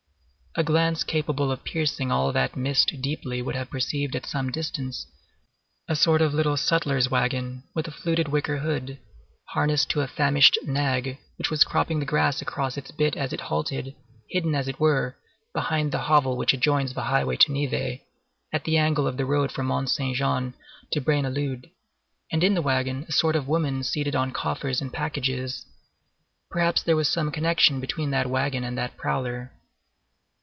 [0.55, 5.05] A glance capable of piercing all that mist deeply would have perceived at some distance
[5.87, 8.99] a sort of little sutler's wagon with a fluted wicker hood,
[9.45, 13.39] harnessed to a famished nag which was cropping the grass across its bit as it
[13.39, 13.95] halted,
[14.29, 15.15] hidden, as it were,
[15.53, 17.99] behind the hovel which adjoins the highway to Nivelles,
[18.51, 20.53] at the angle of the road from Mont Saint Jean
[20.91, 21.69] to Braine l'Alleud;
[22.29, 25.65] and in the wagon, a sort of woman seated on coffers and packages.
[26.49, 29.53] Perhaps there was some connection between that wagon and that prowler.